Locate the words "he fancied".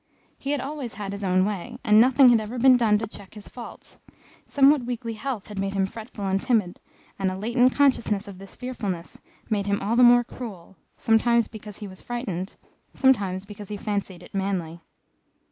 13.69-14.23